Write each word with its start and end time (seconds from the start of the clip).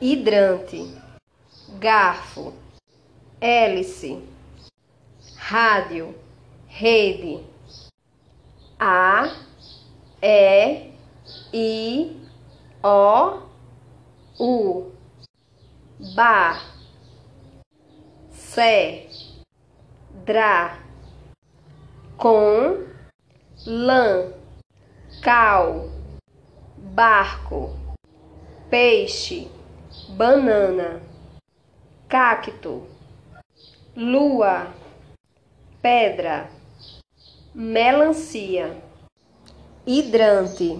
hidrante, 0.00 0.86
garfo, 1.78 2.52
hélice, 3.40 4.22
rádio, 5.36 6.14
rede, 6.68 7.42
a, 8.78 9.32
e, 10.20 10.92
i, 11.52 12.20
o, 12.82 13.42
u, 14.38 14.92
bar, 16.14 16.62
sé, 18.30 19.08
dra, 20.24 20.78
com, 22.18 22.86
lã, 23.66 24.32
cal, 25.22 25.90
barco, 26.76 27.74
peixe, 28.68 29.55
banana, 30.08 31.00
cacto, 32.08 32.86
lua, 33.96 34.72
pedra, 35.82 36.48
melancia, 37.54 38.76
hidrante 39.86 40.78